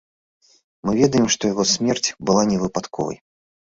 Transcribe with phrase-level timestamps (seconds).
[0.87, 3.27] Мы ведаем, што яго смерць была невыпадковай.